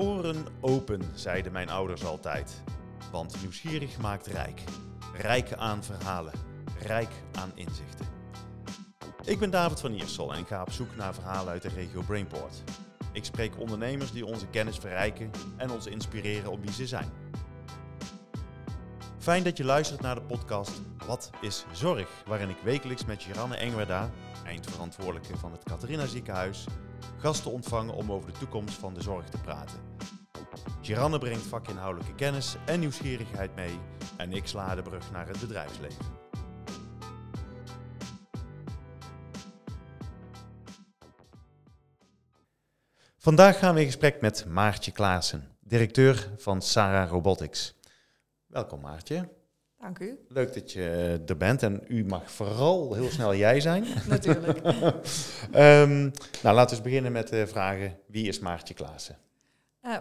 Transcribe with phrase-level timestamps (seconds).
[0.00, 2.62] Oren open, zeiden mijn ouders altijd.
[3.12, 4.60] Want nieuwsgierig maakt rijk.
[5.16, 6.32] Rijk aan verhalen,
[6.78, 8.06] rijk aan inzichten.
[9.24, 12.62] Ik ben David van Iersel en ga op zoek naar verhalen uit de regio Brainport.
[13.12, 17.10] Ik spreek ondernemers die onze kennis verrijken en ons inspireren op wie ze zijn.
[19.18, 22.08] Fijn dat je luistert naar de podcast Wat is Zorg?
[22.26, 24.10] Waarin ik wekelijks met Giranne Engwerda,
[24.44, 26.66] eindverantwoordelijke van het Catharina Ziekenhuis,
[27.16, 29.89] gasten ontvang om over de toekomst van de zorg te praten.
[30.82, 33.78] Giranne brengt vakinhoudelijke kennis en nieuwsgierigheid mee
[34.16, 36.04] en ik sla de brug naar het bedrijfsleven.
[43.16, 47.78] Vandaag gaan we in gesprek met Maartje Klaassen, directeur van Sarah Robotics.
[48.46, 49.28] Welkom Maartje.
[49.78, 50.18] Dank u.
[50.28, 53.84] Leuk dat je er bent en u mag vooral heel snel jij zijn.
[54.08, 54.58] Natuurlijk.
[55.54, 56.10] um,
[56.42, 57.98] nou, laten we eens beginnen met de vragen.
[58.06, 59.16] Wie is Maartje Klaassen?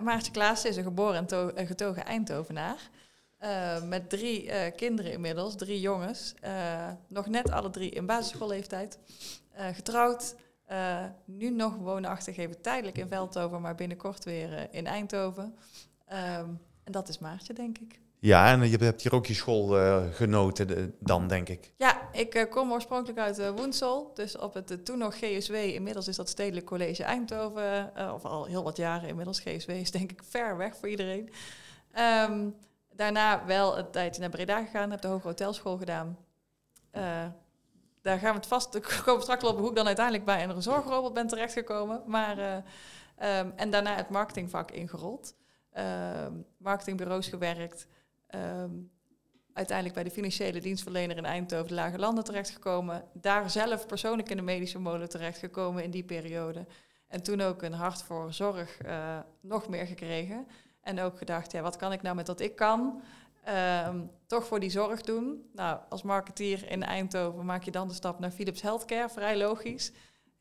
[0.01, 2.89] Maartje Klaassen is een geboren en getogen Eindhovenaar.
[3.41, 6.33] Uh, met drie kinderen inmiddels, drie jongens.
[7.07, 8.99] nog net alle drie in basisschoolleeftijd.
[9.53, 10.35] getrouwd.
[11.25, 15.55] nu nog woonachtig even tijdelijk in Veldhoven, maar binnenkort weer in Eindhoven.
[16.13, 17.99] Um, en dat is Maartje, denk ik.
[18.21, 21.73] Ja, en je hebt hier ook je school uh, genoten dan, denk ik.
[21.77, 24.11] Ja, ik uh, kom oorspronkelijk uit Woensel.
[24.13, 27.91] Dus op het toen nog GSW, inmiddels is dat Stedelijk College Eindhoven.
[28.13, 29.39] of al heel wat jaren inmiddels.
[29.39, 31.29] GSW is denk ik ver weg voor iedereen.
[32.29, 32.55] Um,
[32.93, 34.91] daarna wel een tijdje naar Breda gegaan.
[34.91, 36.17] Heb de Hoge Hotelschool gedaan.
[38.01, 38.75] daar gaan we het vast...
[38.75, 42.01] Ik kom straks wel op hoe ik dan uiteindelijk bij een zorgrobot ben terechtgekomen.
[42.05, 45.35] Maar, um, en daarna het marketingvak ingerold.
[45.77, 47.87] Um, marketingbureaus gewerkt.
[48.35, 48.91] Um,
[49.53, 53.03] uiteindelijk bij de financiële dienstverlener in Eindhoven, de Lage Landen, terechtgekomen.
[53.13, 56.65] Daar zelf persoonlijk in de medische molen terechtgekomen in die periode.
[57.07, 60.47] En toen ook een hart voor zorg uh, nog meer gekregen.
[60.81, 63.01] En ook gedacht, ja, wat kan ik nou met wat ik kan?
[63.87, 65.49] Um, toch voor die zorg doen.
[65.53, 69.91] Nou, als marketeer in Eindhoven maak je dan de stap naar Philips Healthcare, vrij logisch.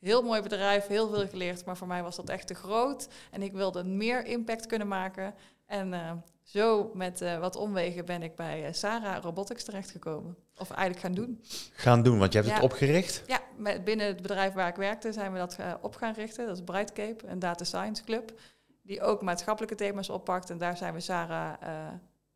[0.01, 3.09] Heel mooi bedrijf, heel veel geleerd, maar voor mij was dat echt te groot.
[3.31, 5.35] En ik wilde meer impact kunnen maken.
[5.69, 6.13] En uh,
[6.43, 10.37] zo met uh, wat omwegen ben ik bij uh, Sarah Robotics terechtgekomen.
[10.57, 11.43] Of eigenlijk gaan doen.
[11.73, 12.57] Gaan doen, want je hebt ja.
[12.57, 13.23] het opgericht?
[13.27, 16.47] Ja, met, binnen het bedrijf waar ik werkte zijn we dat op gaan richten.
[16.47, 18.41] Dat is Brightcape, een data science club.
[18.83, 20.51] Die ook maatschappelijke thema's oppakt.
[20.51, 21.53] En daar zijn we Sarah,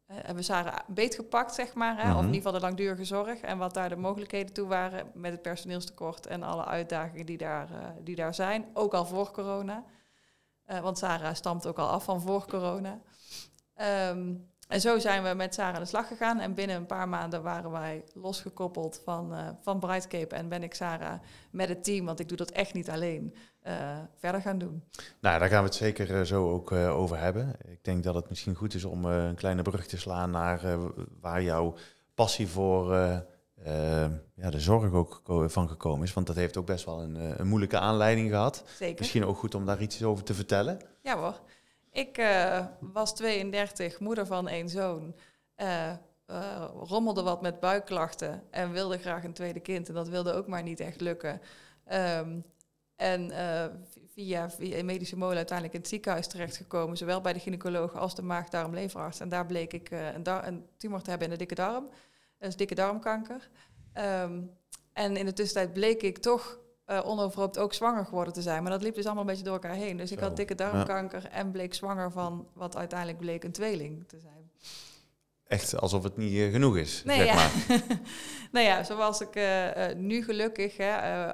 [0.06, 1.96] hebben we Sarah beetgepakt, zeg maar.
[1.96, 2.04] Hè?
[2.04, 2.18] Mm -hmm.
[2.18, 3.40] Of in ieder geval de langdurige zorg.
[3.40, 6.26] En wat daar de mogelijkheden toe waren met het personeelstekort.
[6.26, 7.68] En alle uitdagingen die daar,
[8.02, 8.64] die daar zijn.
[8.72, 9.84] Ook al voor corona.
[10.66, 13.00] want Sarah stamt ook al af van voor corona.
[13.82, 16.40] Um, en zo zijn we met Sarah aan de slag gegaan.
[16.40, 20.34] En binnen een paar maanden waren wij losgekoppeld van, uh, van Brightcape.
[20.34, 21.20] En ben ik Sarah
[21.50, 23.34] met het team, want ik doe dat echt niet alleen,
[23.66, 24.84] uh, verder gaan doen.
[25.20, 27.56] Nou, daar gaan we het zeker uh, zo ook over hebben.
[27.68, 30.60] Ik denk dat het misschien goed is om een kleine brug te slaan naar
[31.20, 31.74] waar jouw
[32.14, 32.94] passie voor
[34.34, 36.12] ja, de zorg ook van gekomen is.
[36.12, 38.64] Want dat heeft ook best wel een, een moeilijke aanleiding gehad.
[38.78, 38.98] Zeker.
[38.98, 40.80] Misschien ook goed om daar iets over te vertellen.
[41.02, 41.40] Ja hoor.
[41.92, 45.14] Ik uh, was 32, moeder van één zoon.
[45.56, 45.92] Uh,
[46.26, 49.88] uh, rommelde wat met buikklachten en wilde graag een tweede kind.
[49.88, 51.40] En dat wilde ook maar niet echt lukken.
[51.92, 52.44] Um,
[52.96, 53.30] en
[54.06, 56.96] via, via medische molen uiteindelijk in het ziekenhuis terechtgekomen.
[56.96, 59.20] Zowel bij de gynaecoloog als de maag-darm-leverarts.
[59.20, 61.88] En daar bleek ik een, een, tumor te hebben in de dikke darm.
[62.38, 63.50] Is dikke darmkanker.
[63.94, 64.50] Um,
[64.92, 68.62] en in de tussentijd bleek ik toch uh, onoverhoopt ook zwanger geworden te zijn.
[68.62, 69.96] Maar dat liep dus allemaal een beetje door elkaar heen.
[69.96, 74.18] Dus ik had dikke darmkanker en bleek zwanger van wat uiteindelijk bleek een tweeling te
[74.18, 74.41] zijn.
[75.52, 77.34] Echt alsof het niet uh, genoeg is, nee, zeg ja.
[77.34, 77.82] maar.
[78.52, 80.78] nou ja, zoals ik uh, nu gelukkig,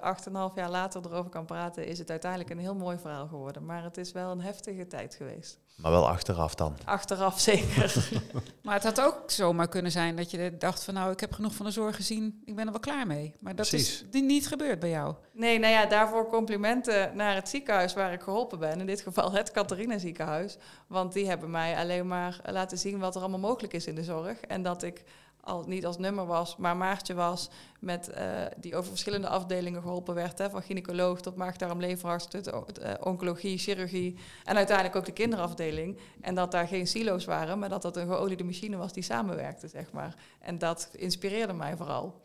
[0.00, 2.98] acht en een half jaar later erover kan praten, is het uiteindelijk een heel mooi
[2.98, 3.64] verhaal geworden.
[3.64, 5.58] Maar het is wel een heftige tijd geweest.
[5.78, 6.76] Maar wel achteraf dan?
[6.84, 8.08] Achteraf zeker.
[8.64, 11.54] maar het had ook zomaar kunnen zijn dat je dacht van nou, ik heb genoeg
[11.54, 13.34] van de zorg gezien, ik ben er wel klaar mee.
[13.40, 14.04] Maar dat Precies.
[14.10, 15.14] is niet gebeurd bij jou.
[15.32, 18.80] Nee, nou ja, daarvoor complimenten naar het ziekenhuis waar ik geholpen ben.
[18.80, 20.56] In dit geval het Catharina ziekenhuis.
[20.86, 24.04] Want die hebben mij alleen maar laten zien wat er allemaal mogelijk is in de
[24.08, 24.40] zorg.
[24.40, 25.04] En dat ik
[25.48, 27.48] al niet als nummer was, maar Maartje was,
[27.80, 30.38] met, uh, die over verschillende afdelingen geholpen werd.
[30.38, 35.98] Hè, van gynaecoloog tot maag-darm-leverarts, tot uh, oncologie, chirurgie en uiteindelijk ook de kinderafdeling.
[36.20, 39.68] En dat daar geen silo's waren, maar dat dat een geoliede machine was die samenwerkte,
[39.68, 40.14] zeg maar.
[40.40, 42.20] En dat inspireerde mij vooral.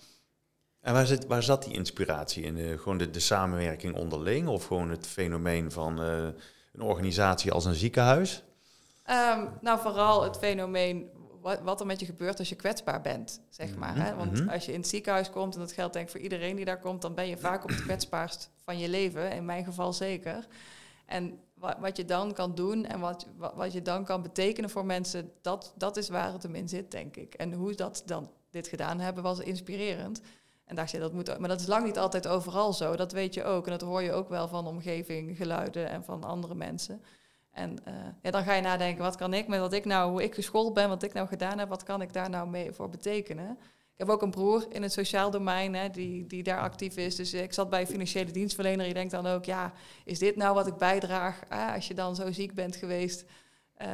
[0.81, 2.57] En waar, zit, waar zat die inspiratie in?
[2.57, 7.74] Uh, gewoon de, de, samenwerking onderling of gewoon het fenomeen van een organisatie als een
[7.74, 8.44] ziekenhuis?
[9.09, 11.09] Um, nou, vooral het fenomeen
[11.44, 13.95] wat, wat, er met je gebeurt als je kwetsbaar bent, zeg maar.
[13.95, 14.16] Hè?
[14.16, 14.50] Want Mhm.
[14.50, 16.80] als je in het ziekenhuis komt, en dat geldt denk ik voor iedereen die daar
[16.80, 20.48] komt, dan ben je vaak op het kwetsbaarst van je leven, in mijn geval zeker.
[21.06, 24.69] En wa- wat je dan kan doen en wat, wa- wat je dan kan betekenen
[24.69, 27.34] voor mensen, dat, dat is waar het hem in zit, denk ik.
[27.34, 30.22] En hoe dat dan dit gedaan hebben, was inspirerend.
[30.66, 32.96] En dacht je, dat moet maar dat is lang niet altijd overal zo.
[32.96, 33.66] Dat weet je ook.
[33.66, 37.01] En dat hoor je ook wel van omgeving, geluiden en van andere mensen.
[37.53, 40.23] En eh, ja, dan ga je nadenken, wat kan ik met wat ik nou, hoe
[40.23, 42.89] ik geschoold ben, wat ik nou gedaan heb, wat kan ik daar nou mee voor
[42.89, 43.57] betekenen?
[43.94, 47.15] Ik heb ook een broer in het sociaal domein hè, die, die daar actief is.
[47.15, 48.88] Dus ik zat bij een financiële dienstverlener.
[48.88, 49.73] Je denkt dan ook, ja,
[50.05, 53.25] is dit nou wat ik bijdraag ah, als je dan zo ziek bent geweest?
[53.73, 53.89] Eh,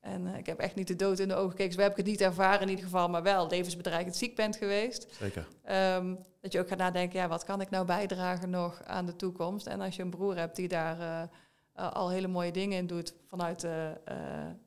[0.00, 1.72] en eh, ik heb echt niet de dood in de ogen gekeken.
[1.72, 5.06] Zo heb ik het niet ervaren in ieder geval, maar wel levensbedreigend ziek bent geweest.
[5.18, 5.48] Zeker.
[5.62, 9.16] Ehm, dat je ook gaat nadenken, ja, wat kan ik nou bijdragen nog aan de
[9.16, 9.66] toekomst?
[9.66, 11.28] En als je een broer hebt die daar
[11.72, 14.16] eh, al hele mooie dingen in doet vanuit de, eh,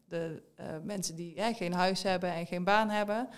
[0.07, 3.29] de eh, mensen die geen huis hebben en geen baan hebben,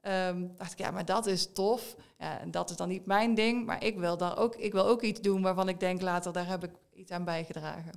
[0.00, 1.96] ehm, dacht ik, ja, maar dat is tof.
[2.18, 4.86] Ja, en dat is dan niet mijn ding, maar ik wil, daar ook, ik wil
[4.86, 7.92] ook iets doen waarvan ik denk later, daar heb ik iets aan bijgedragen.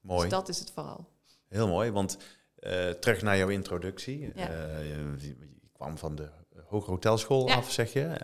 [0.00, 0.20] Mooi.
[0.20, 1.08] Dus dat is het vooral.
[1.48, 2.18] Heel mooi, want
[3.00, 4.32] terug naar jouw introductie.
[4.34, 4.78] Ja.
[4.78, 5.36] Je, je
[5.72, 6.30] kwam van de
[6.64, 8.16] Hoge Hotelschool af, zeg je.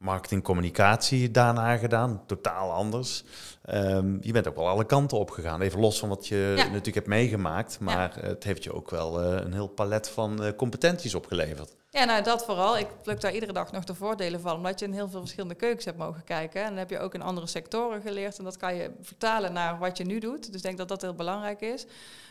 [0.00, 3.24] Eh, marketing, communicatie daarna gedaan, totaal anders.
[3.62, 5.60] Ehm, je bent ook wel alle kanten op gegaan.
[5.60, 6.64] Even los van wat je Ja.
[6.64, 7.80] natuurlijk hebt meegemaakt.
[7.80, 11.75] Maar het heeft je ook wel eh, een heel palet van eh, competenties opgeleverd.
[11.96, 12.78] Ja, nou dat vooral.
[12.78, 15.54] Ik pluk daar iedere dag nog de voordelen van, omdat je in heel veel verschillende
[15.54, 16.60] keukens hebt mogen kijken.
[16.62, 19.78] En dan heb je ook in andere sectoren geleerd en dat kan je vertalen naar
[19.78, 20.46] wat je nu doet.
[20.46, 21.86] Dus ik denk dat dat heel belangrijk is.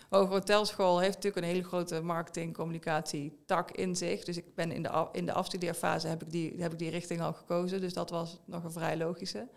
[0.10, 4.24] Hoge Hotelschool heeft natuurlijk een hele grote marketing, communicatie, tak in zich.
[4.24, 7.22] Dus ik ben in de, in de afstudeerfase heb ik, die, heb ik die richting
[7.22, 7.82] al gekozen.
[7.82, 9.48] Dus dat was nog een vrij logische.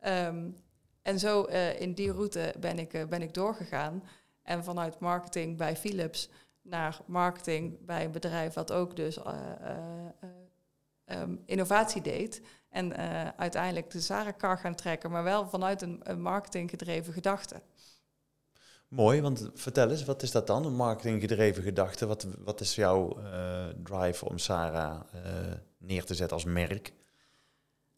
[0.00, 0.48] Ehm,
[1.02, 4.02] en zo eh, in die route ben ik, eh, ben ik doorgegaan.
[4.42, 6.30] En vanuit marketing bij Philips
[6.68, 9.76] naar marketing bij een bedrijf wat ook dus eh, eh,
[10.20, 10.28] eh,
[11.04, 12.42] ehm, innovatie deed.
[12.68, 12.96] En
[13.36, 17.62] uiteindelijk de Zarenkar gaan trekken, maar wel vanuit een, een marketinggedreven gedachte.
[18.88, 20.64] Mooi, want vertel eens, wat is dat dan?
[20.64, 22.06] Een marketinggedreven gedachte?
[22.06, 23.16] Wat, wat is jouw
[23.82, 25.22] drive om Sarah eh,
[25.78, 26.92] neer te zetten als merk?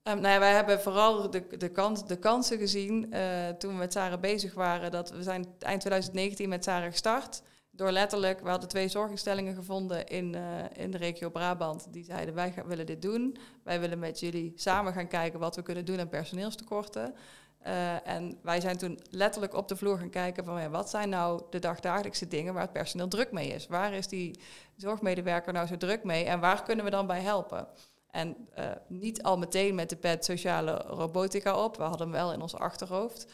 [0.02, 3.14] Ehm, nou ja, wij hebben vooral de, de, kans, de kansen gezien
[3.58, 4.90] toen we met Sarah bezig waren.
[4.90, 7.42] Dat we zijn eind 2019 met Sarah gestart.
[7.78, 10.42] Door letterlijk, we hadden twee zorginstellingen gevonden in, eh,
[10.84, 11.92] in de regio Brabant.
[11.92, 13.36] Die zeiden, wij willen dit doen.
[13.62, 17.14] Wij willen met jullie samen gaan kijken wat we kunnen doen aan personeelstekorten.
[17.58, 21.08] Eh, en wij zijn toen letterlijk op de vloer gaan kijken van ja, wat zijn
[21.08, 23.66] nou de dagdagelijkse dingen waar het personeel druk mee is.
[23.66, 24.40] Waar is die
[24.76, 27.68] zorgmedewerker nou zo druk mee en waar kunnen we dan bij helpen?
[28.10, 31.76] En eh, niet al meteen met de pet sociale robotica op.
[31.76, 33.26] We hadden hem wel in ons achterhoofd.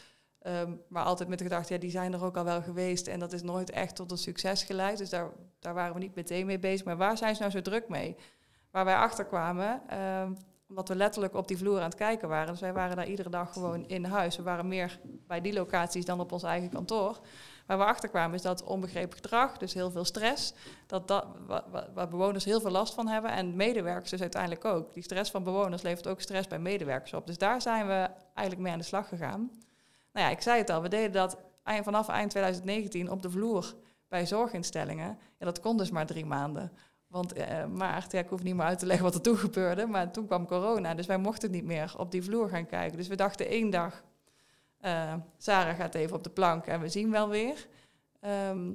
[0.45, 3.07] Ehm, maar altijd met de gedachte, ja, die zijn er ook al wel geweest.
[3.07, 4.97] En dat is nooit echt tot een succes geleid.
[4.97, 6.85] Dus daar, daar waren we niet meteen mee bezig.
[6.85, 8.15] Maar waar zijn ze nou zo druk mee?
[8.71, 10.31] Waar wij achter kwamen, ehm,
[10.69, 12.51] omdat we letterlijk op die vloer aan het kijken waren.
[12.51, 14.37] Dus wij waren daar iedere dag gewoon in huis.
[14.37, 17.19] We waren meer bij die locaties dan op ons eigen kantoor.
[17.65, 20.53] Waar we achter kwamen is dat onbegrepen gedrag, dus heel veel stress,
[20.87, 24.65] dat dat, wa- wa- waar bewoners heel veel last van hebben en medewerkers dus uiteindelijk
[24.65, 24.93] ook.
[24.93, 27.27] Die stress van bewoners levert ook stress bij medewerkers op.
[27.27, 29.51] Dus daar zijn we eigenlijk mee aan de slag gegaan.
[30.15, 33.75] Nou ja, ik zei het al, we deden dat vanaf eind 2019 op de vloer
[34.07, 35.17] bij zorginstellingen.
[35.39, 36.71] Ja, dat kon dus maar drie maanden.
[37.07, 39.85] Want eh, maart, ja, ik hoef niet meer uit te leggen wat er toen gebeurde,
[39.85, 42.97] maar toen kwam corona, dus wij mochten niet meer op die vloer gaan kijken.
[42.97, 44.03] Dus we dachten één dag,
[44.77, 47.67] eh, Sarah gaat even op de plank en we zien wel weer.
[48.19, 48.71] Ehm,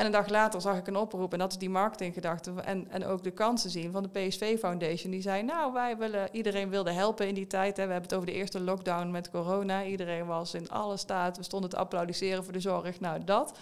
[0.00, 3.04] en een dag later zag ik een oproep, en dat is die marketinggedachte, en, en
[3.04, 5.10] ook de kansen zien van de PSV Foundation.
[5.10, 7.76] Die zei, nou, wij willen, iedereen wilde helpen in die tijd.
[7.76, 7.86] Hè.
[7.86, 9.84] We hebben het over de eerste lockdown met corona.
[9.84, 13.58] Iedereen was in alle staat, we stonden te applaudisseren voor de zorg, nou dat.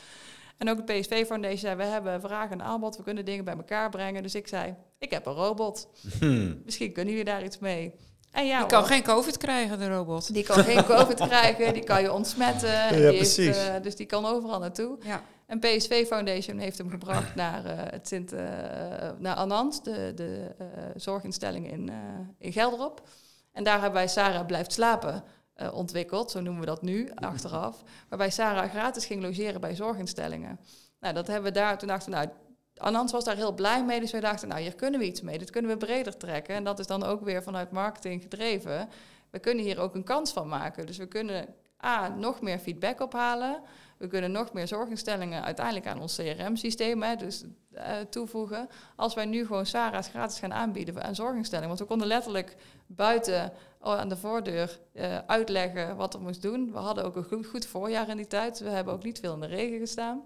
[0.56, 3.56] En ook de PSV Foundation zei, we hebben vraag en aanbod, we kunnen dingen bij
[3.56, 4.22] elkaar brengen.
[4.22, 6.60] Dus ik zei, ik heb een robot, Hmm.
[6.64, 7.94] misschien kunnen jullie daar iets mee.
[8.38, 8.88] En ja, Die kan hoor.
[8.88, 10.34] geen COVID krijgen, de robot.
[10.34, 12.72] Die kan geen COVID krijgen, die kan je ontsmetten.
[12.72, 14.96] en Ja, die heeft, eh, dus die kan overal naartoe.
[15.00, 15.22] Ja.
[15.46, 18.40] En PSV Foundation heeft hem gebracht naar, eh, het Sint, eh,
[19.18, 20.66] naar Anand, de, de eh,
[20.96, 21.94] zorginstelling in, eh,
[22.38, 23.08] in Gelderop.
[23.52, 27.82] En daar hebben wij Sarah Blijft Slapen eh, ontwikkeld, zo noemen we dat nu, achteraf.
[28.08, 30.60] Waarbij Sarah gratis ging logeren bij zorginstellingen.
[31.00, 32.28] Nou, dat hebben we daar, toen dachten we, nou,
[32.78, 35.38] Anand was daar heel blij mee, dus wij dachten, nou, hier kunnen we iets mee.
[35.38, 36.54] Dit kunnen we breder trekken.
[36.54, 38.88] En dat is dan ook weer vanuit marketing gedreven.
[39.30, 40.86] We kunnen hier ook een kans van maken.
[40.86, 41.54] Dus we kunnen
[41.84, 43.62] A, nog meer feedback ophalen.
[43.98, 48.68] We kunnen nog meer zorginstellingen uiteindelijk aan ons CRM-systeem dus, eh, toevoegen.
[48.96, 51.68] Als wij nu gewoon Sarah's gratis gaan aanbieden aan zorginstellingen.
[51.68, 52.56] Want we konden letterlijk
[52.86, 56.72] buiten oh, aan de voordeur eh, uitleggen wat er moest doen.
[56.72, 58.58] We hadden ook een goed, goed voorjaar in die tijd.
[58.58, 60.22] We hebben ook niet veel in de regen gestaan.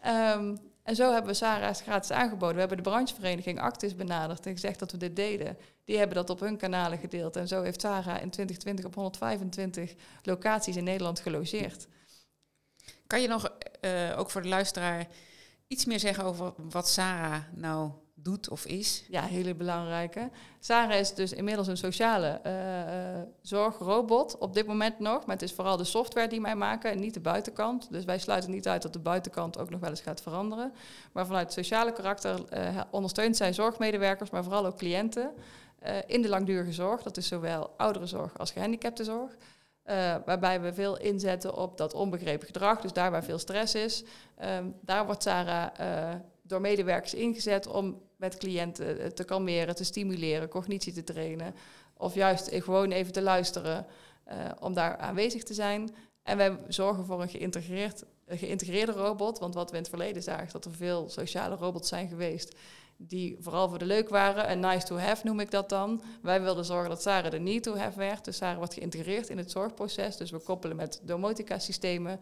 [0.00, 0.56] Ehm,
[0.88, 2.54] en zo hebben we Sarah's gratis aangeboden.
[2.54, 5.58] We hebben de branchevereniging Actis benaderd en gezegd dat we dit deden.
[5.84, 7.36] Die hebben dat op hun kanalen gedeeld.
[7.36, 11.86] En zo heeft Sarah in 2020 op 125 locaties in Nederland gelogeerd.
[13.06, 15.06] Kan je nog, eh, ook voor de luisteraar,
[15.66, 17.90] iets meer zeggen over wat Sarah nou
[18.28, 19.04] doet of is?
[19.08, 20.30] Ja, hele belangrijke.
[20.60, 24.38] Sarah is dus inmiddels een sociale eh, eh, zorgrobot.
[24.38, 27.14] Op dit moment nog, maar het is vooral de software die wij maken en niet
[27.14, 27.92] de buitenkant.
[27.92, 30.72] Dus wij sluiten niet uit dat de buitenkant ook nog wel eens gaat veranderen.
[31.12, 35.32] Maar vanuit het sociale karakter eh, ondersteunt zij zorgmedewerkers, maar vooral ook cliënten
[36.06, 37.02] in de langdurige zorg.
[37.02, 39.36] Dat is zowel ouderenzorg als gehandicaptenzorg.
[39.90, 44.04] Uh, waarbij we veel inzetten op dat onbegrepen gedrag, dus daar waar veel stress is.
[44.44, 49.84] Um, daar wordt Sarah uh, door medewerkers ingezet om met cliënten eh, te kalmeren, te
[49.84, 51.54] stimuleren, cognitie te trainen.
[51.96, 53.86] Of juist gewoon even te luisteren
[54.28, 55.94] uh, om daar aanwezig te zijn.
[56.22, 59.38] En wij zorgen voor een, geïntegreerd, een geïntegreerde robot.
[59.38, 62.56] Want wat we in het verleden zagen, dat er veel sociale robots zijn geweest
[63.00, 64.46] die vooral voor de leuk waren.
[64.46, 66.02] En nice to have noem ik dat dan.
[66.22, 68.24] Wij wilden zorgen dat Sarah de need to have werd.
[68.24, 70.16] Dus Sarah wordt geïntegreerd in het zorgproces.
[70.16, 72.20] Dus we koppelen met domotica systemen,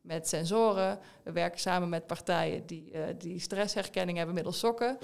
[0.00, 0.98] met sensoren.
[1.22, 4.98] We werken samen met partijen die, uh, die stressherkenning hebben middels sokken.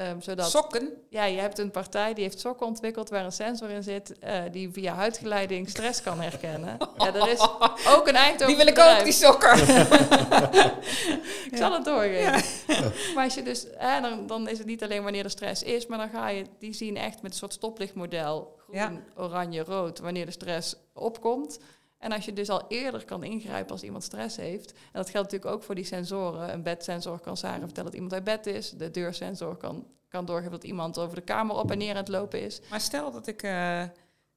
[0.00, 0.92] Um, zodat, sokken?
[1.10, 4.42] Ja, je hebt een partij die heeft sokken ontwikkeld waar een sensor in zit uh,
[4.50, 6.76] die via huidgeleiding stress kan herkennen.
[6.98, 7.40] ja, er is
[7.96, 9.58] ook een eind Die wil ik ook, die sokken.
[11.50, 12.42] ik zal het doorgeven.
[12.66, 12.92] Ja.
[13.14, 15.86] Maar als je dus, eh, dan, dan is het niet alleen wanneer er stress is,
[15.86, 18.56] maar dan ga je die zien echt met een soort stoplichtmodel.
[18.56, 18.92] Groen, ja.
[19.16, 21.58] oranje, rood, wanneer de stress opkomt.
[21.98, 25.30] En als je dus al eerder kan ingrijpen als iemand stress heeft, en dat geldt
[25.30, 26.52] natuurlijk ook voor die sensoren.
[26.52, 28.70] Een bedsensor kan Sarah vertellen dat iemand uit bed is.
[28.70, 32.08] De deursensor kan, kan doorgeven dat iemand over de kamer op en neer aan het
[32.08, 32.60] lopen is.
[32.70, 33.82] Maar stel dat ik uh,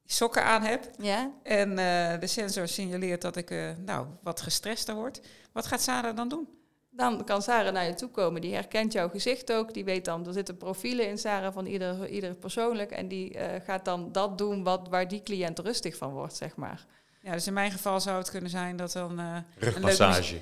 [0.06, 1.32] sokken aan heb ja?
[1.44, 5.22] en uh, de sensor signaleert dat ik uh, nou, wat gestrester word.
[5.52, 6.48] Wat gaat Sarah dan doen?
[6.90, 8.42] Dan kan Sarah naar je toe komen.
[8.42, 9.74] Die herkent jouw gezicht ook.
[9.74, 12.92] Die weet dan, er zitten profielen in Sarah van ieder, ieder persoonlijk.
[12.92, 16.86] En die gaat dan dat doen wat, waar die cliënt rustig van wordt, zeg maar.
[17.24, 19.20] Ja, dus in mijn geval zou het kunnen zijn dat dan...
[19.20, 20.38] Uh, Rugmassage.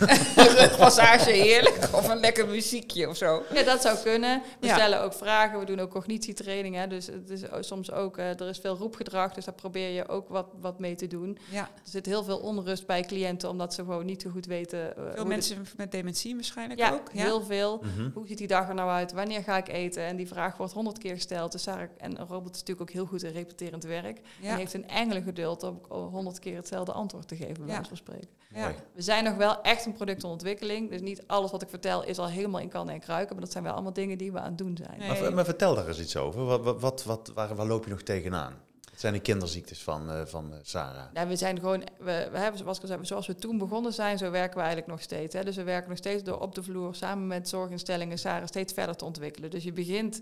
[0.60, 1.88] Rugmassage, heerlijk.
[1.92, 3.42] Of een lekker muziekje of zo.
[3.54, 4.42] Ja, dat zou kunnen.
[4.60, 4.74] We ja.
[4.74, 5.58] stellen ook vragen.
[5.58, 6.74] We doen ook cognitietraining.
[6.74, 6.86] Hè.
[6.86, 8.18] Dus het is soms ook...
[8.18, 11.38] Uh, er is veel roepgedrag, dus daar probeer je ook wat, wat mee te doen.
[11.50, 11.60] Ja.
[11.60, 14.94] Er zit heel veel onrust bij cliënten, omdat ze gewoon niet zo goed weten...
[14.98, 15.70] Uh, veel mensen de...
[15.76, 17.10] met dementie waarschijnlijk ja, ook.
[17.12, 17.80] Ja, heel veel.
[17.82, 18.10] Mm -hmm.
[18.14, 19.12] Hoe ziet die dag er nou uit?
[19.12, 20.04] Wanneer ga ik eten?
[20.04, 21.52] En die vraag wordt honderd keer gesteld.
[21.52, 24.20] Dus Sarah, en een robot is natuurlijk ook heel goed in repeterend werk.
[24.40, 24.50] Ja.
[24.50, 25.80] En heeft een engelen geduld om
[26.22, 28.28] honderd keer hetzelfde antwoord te geven, bij wijze van spreken.
[28.54, 28.74] Ja.
[28.92, 30.90] We zijn nog wel echt een productontwikkeling.
[30.90, 33.34] Dus niet alles wat ik vertel is al helemaal in kan en kruiken.
[33.34, 34.98] Maar dat zijn wel allemaal dingen die we aan het doen zijn.
[34.98, 35.20] Nee.
[35.20, 36.44] Maar, maar, vertel daar eens iets over.
[36.44, 38.54] Wat, wat, wat, waar, waar loop je nog tegenaan?
[38.90, 41.04] Het zijn de kinderziektes van, uh, van uh, Sarah.
[41.14, 43.92] Ja, we zijn gewoon, we, we hebben, zoals ik al zei, zoals we toen begonnen
[43.92, 45.34] zijn, zo werken we eigenlijk nog steeds.
[45.34, 45.44] Hè.
[45.44, 48.96] Dus we werken nog steeds door op de vloer samen met zorginstellingen Sarah steeds verder
[48.96, 49.50] te ontwikkelen.
[49.50, 50.20] Dus je begint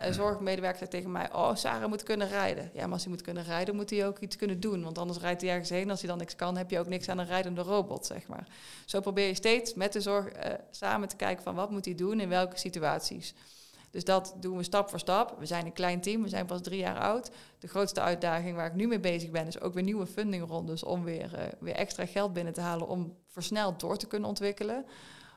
[0.00, 2.70] Een zorgmedewerker zegt tegen mij, oh, Sarah moet kunnen rijden.
[2.72, 4.82] Ja, maar als hij moet kunnen rijden, moet hij ook iets kunnen doen.
[4.82, 5.90] Want anders rijdt hij ergens heen.
[5.90, 8.48] Als hij dan niks kan, heb je ook niks aan een rijdende robot, zeg maar.
[8.84, 11.94] Zo probeer je steeds met de zorg uh, samen te kijken van wat moet hij
[11.94, 13.34] doen in welke situaties.
[13.90, 15.36] Dus dat doen we stap voor stap.
[15.38, 17.30] We zijn een klein team, we zijn pas drie jaar oud.
[17.58, 21.04] De grootste uitdaging waar ik nu mee bezig ben, is ook weer nieuwe fundingrondes om
[21.04, 24.84] weer, uh, weer extra geld binnen te halen om versneld door te kunnen ontwikkelen.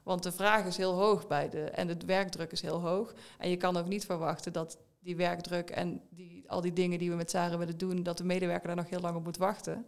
[0.03, 3.13] Want de vraag is heel hoog bij de, en de werkdruk is heel hoog.
[3.37, 7.09] En je kan ook niet verwachten dat die werkdruk en die, al die dingen die
[7.09, 9.85] we met Sarah willen doen, dat de medewerker daar nog heel lang op moet wachten.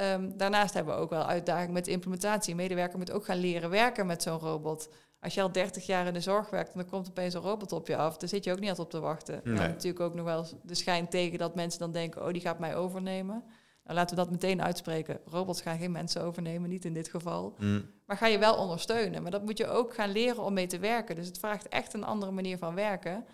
[0.00, 2.50] Um, daarnaast hebben we ook wel uitdaging met de implementatie.
[2.50, 4.88] Een medewerker moet ook gaan leren werken met zo'n robot.
[5.20, 7.72] Als je al 30 jaar in de zorg werkt en er komt opeens een robot
[7.72, 9.40] op je af, dan zit je ook niet altijd op te wachten.
[9.44, 9.58] Nee.
[9.58, 12.58] En natuurlijk ook nog wel de schijn tegen dat mensen dan denken, oh die gaat
[12.58, 13.44] mij overnemen.
[13.86, 15.20] Nou, laten we dat meteen uitspreken.
[15.24, 17.54] Robots gaan geen mensen overnemen, niet in dit geval.
[17.58, 17.90] Mm.
[18.06, 19.22] Maar ga je wel ondersteunen.
[19.22, 21.14] Maar dat moet je ook gaan leren om mee te werken.
[21.14, 23.24] Dus het vraagt echt een andere manier van werken.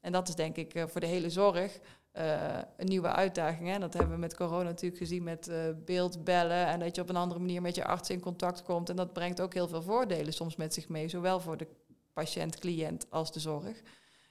[0.00, 1.80] En dat is denk ik uh, voor de hele zorg
[2.12, 3.68] uh, een nieuwe uitdaging.
[3.68, 3.78] Hè?
[3.78, 6.66] Dat hebben we met corona natuurlijk gezien met uh, beeldbellen.
[6.66, 8.90] En dat je op een andere manier met je arts in contact komt.
[8.90, 11.08] En dat brengt ook heel veel voordelen soms met zich mee.
[11.08, 11.68] Zowel voor de
[12.12, 13.82] patiënt, cliënt als de zorg.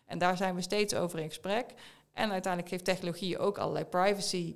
[0.06, 1.74] En daar zijn we steeds over in gesprek.
[2.14, 4.56] En uiteindelijk geeft technologie ook allerlei privacy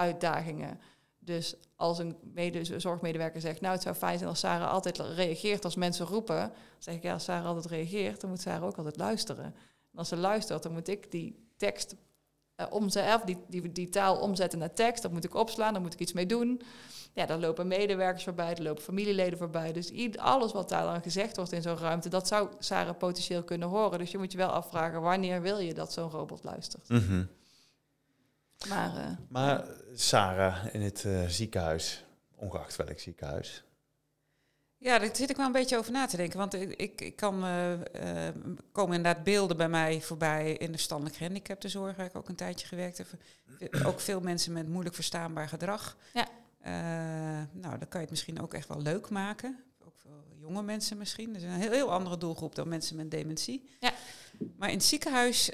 [0.00, 0.80] uitdagingen.
[1.18, 5.64] Dus als een mede zorgmedewerker zegt, nou het zou fijn zijn als Sarah altijd reageert
[5.64, 8.76] als mensen roepen, dan zeg ik ja, als Sarah altijd reageert, dan moet Sarah ook
[8.76, 9.44] altijd luisteren.
[9.92, 11.94] En als ze luistert, dan moet ik die tekst
[12.56, 15.94] uh, omzetten, die, die, die taal omzetten naar tekst, dat moet ik opslaan, daar moet
[15.94, 16.60] ik iets mee doen.
[17.12, 19.72] Ja, dan lopen medewerkers voorbij, er lopen familieleden voorbij.
[19.72, 23.68] Dus alles wat daar dan gezegd wordt in zo'n ruimte, dat zou Sarah potentieel kunnen
[23.68, 23.98] horen.
[23.98, 26.88] Dus je moet je wel afvragen, wanneer wil je dat zo'n robot luistert?
[26.88, 27.28] Mm.
[28.68, 29.64] Maar, uh, maar
[29.94, 33.64] Sarah in het uh, ziekenhuis, ongeacht welk ziekenhuis.
[34.76, 36.38] Ja, daar zit ik wel een beetje over na te denken.
[36.38, 37.72] Want ik, ik kan uh,
[38.72, 42.66] komen inderdaad beelden bij mij voorbij in de standelijk gehandicaptenzorg, waar ik ook een tijdje
[42.66, 43.06] gewerkt heb.
[43.86, 45.96] Ook veel mensen met moeilijk verstaanbaar gedrag.
[46.12, 46.28] Ja.
[46.60, 46.72] Eh,
[47.52, 49.64] nou, dan kan je het misschien ook echt wel leuk maken.
[49.84, 51.32] Ook voor jonge mensen misschien.
[51.32, 53.68] Dat is een heel, heel andere doelgroep dan mensen met dementie.
[53.80, 53.92] Ja.
[54.56, 55.50] Maar in het ziekenhuis...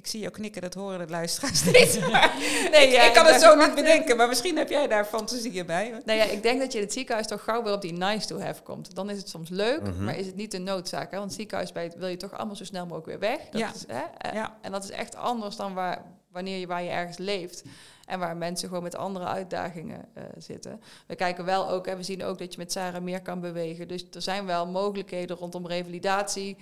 [0.00, 2.00] ik zie jou knikken, dat horen de luisteraars niet.
[2.10, 2.34] Maar
[2.70, 5.66] Nee, ik, ja, ik kan het zo niet bedenken, maar misschien heb jij daar fantasieën
[5.66, 6.00] bij.
[6.04, 8.26] Nou ja, ik denk dat je in het ziekenhuis toch gauw weer op die nice
[8.26, 8.94] to have komt.
[8.94, 10.04] Dan is het soms leuk, Mhm.
[10.04, 11.10] maar is het niet de noodzaak.
[11.10, 11.16] Hè?
[11.16, 13.38] Want het ziekenhuis bij- wil je toch allemaal zo snel mogelijk weer weg.
[13.50, 13.70] Dat Ja.
[13.74, 14.02] is, hè?
[14.18, 14.58] eh, Ja.
[14.62, 17.62] En dat is echt anders dan waar, wanneer je, waar je ergens leeft.
[18.06, 20.80] En waar mensen gewoon met andere uitdagingen eh, zitten.
[21.06, 23.88] We kijken wel ook, en we zien ook dat je met Sarah meer kan bewegen.
[23.88, 26.56] Dus er zijn wel mogelijkheden rondom revalidatie.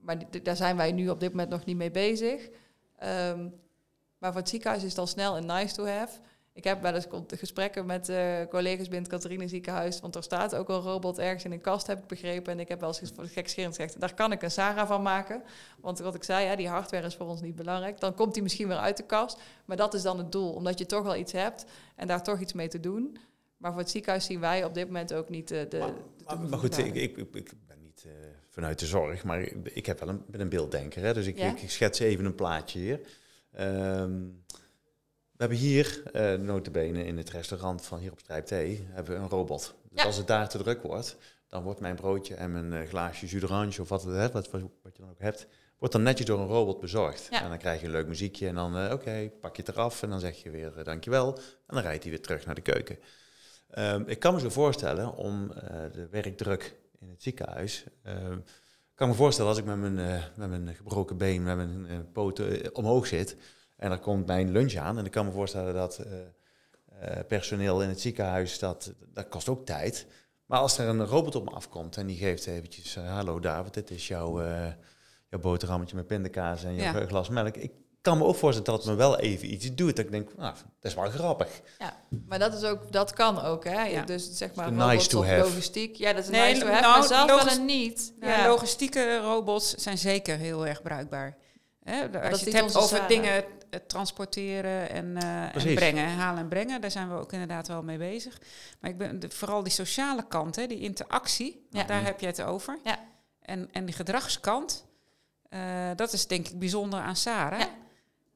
[0.00, 2.48] Maar daar zijn wij nu op dit moment nog niet mee bezig.
[3.00, 3.48] Ehm,
[4.18, 6.18] maar voor het ziekenhuis is het al snel een nice to have.
[6.52, 10.00] Ik heb wel eens gesprekken met eh, collega's binnen het Catharina ziekenhuis.
[10.00, 12.52] Want er staat ook een robot ergens in een kast, heb ik begrepen.
[12.52, 15.42] En ik heb wel eens gekscherend gezegd, daar kan ik een Sarah van maken.
[15.80, 18.00] Want wat ik zei, hè, die hardware is voor ons niet belangrijk.
[18.00, 19.38] Dan komt die misschien weer uit de kast.
[19.64, 21.64] Maar dat is dan het doel, omdat je toch wel iets hebt
[21.96, 23.18] en daar toch iets mee te doen.
[23.56, 25.66] Maar voor het ziekenhuis zien wij op dit moment ook niet de...
[25.68, 28.12] de, Maar, de maar, maar goed, ik, ik, ik ben niet eh,
[28.60, 31.02] vanuit de zorg, maar ik, heb wel een, ben een beelddenker.
[31.02, 31.14] Hè?
[31.14, 31.56] Dus ik, Ja?
[31.56, 33.00] ik, schets even een plaatje hier.
[33.52, 34.18] Ehm,
[35.32, 39.20] we hebben hier, eh notabene in het restaurant van hier op Strijp Thee, hebben we
[39.20, 39.74] een robot.
[39.90, 40.04] Dus Ja.
[40.06, 41.16] als het daar te druk wordt,
[41.48, 44.60] dan wordt mijn broodje en mijn eh, glaasje jus d'orange of wat, het, wat, wat,
[44.82, 45.46] wat je dan ook hebt,
[45.78, 47.26] wordt dan netjes door een robot bezorgd.
[47.30, 47.42] Ja.
[47.42, 50.02] En dan krijg je een leuk muziekje en dan, eh, oké, pak je het eraf
[50.02, 51.34] en dan zeg je weer dankjewel.
[51.36, 52.98] En dan rijdt hij weer terug naar de keuken.
[53.70, 55.48] Ehm, ik kan me zo voorstellen om
[55.92, 57.84] de werkdruk in het ziekenhuis.
[58.02, 58.32] ehm,
[58.90, 61.86] ik kan me voorstellen als ik met mijn, eh, met mijn gebroken been, met mijn
[61.86, 63.36] eh, poten eh, omhoog zit.
[63.76, 64.98] En er komt mijn lunch aan.
[64.98, 66.00] En ik kan me voorstellen dat
[67.28, 70.06] personeel in het ziekenhuis, dat, dat kost ook tijd.
[70.46, 73.90] Maar als er een robot op me afkomt en die geeft eventjes, hallo David, dit
[73.90, 74.42] is jouw,
[75.28, 77.06] jouw boterhammetje met pindakaas en jouw Ja.
[77.06, 77.56] glas melk.
[77.56, 79.96] Ik kan me ook voorstellen dat het me wel even iets doet.
[79.96, 81.60] Dat ik denk, nou, dat is wel grappig.
[81.78, 81.96] Ja,
[82.26, 83.82] maar dat, is ook, dat kan ook, hè?
[83.84, 84.02] Ja.
[84.02, 85.38] Dus zeg maar nice to have.
[85.40, 85.96] logistiek.
[85.96, 88.12] Ja, dat is Nee, nice to have, nou, maar zelfs logis- wel een niet.
[88.20, 91.36] Ja, logistieke robots zijn zeker heel erg bruikbaar.
[91.82, 96.48] Hè, als je het hebt over dingen eh, transporteren en, eh, en brengen, halen en
[96.48, 98.38] brengen, daar zijn we ook inderdaad wel mee bezig.
[98.80, 101.84] Maar ik ben de, vooral die sociale kant, hè, die interactie, Ja.
[101.84, 102.78] daar heb je het over.
[102.84, 102.98] Ja.
[103.42, 104.84] En, en die gedragskant,
[105.48, 105.60] eh,
[105.96, 107.62] dat is denk ik bijzonder aan Sarah.